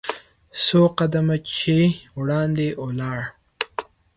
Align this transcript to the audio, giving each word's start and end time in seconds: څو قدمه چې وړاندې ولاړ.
څو 0.63 0.81
قدمه 0.97 1.37
چې 1.55 1.75
وړاندې 2.19 2.67
ولاړ. 2.83 3.19